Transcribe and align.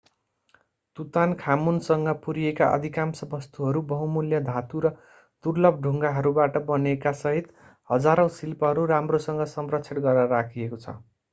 तुतानखामुनसँग 0.97 2.07
पुरिएका 2.23 2.69
अधिकांश 2.69 3.21
वस्तुहरू 3.33 3.83
बहुमूल्य 3.91 4.39
धातु 4.47 4.81
र 4.85 4.91
दुर्लभ 5.45 5.77
ढुङ्गाहरूबाट 5.83 6.57
बनेकासहित 6.67 7.51
हजारौं 7.89 8.27
शिल्पहरू 8.35 8.87
राम्रोसँग 8.89 9.45
संरक्षण 9.53 10.01
गरेर 10.01 10.33
राखिएको 10.33 10.81
छ 10.81 10.95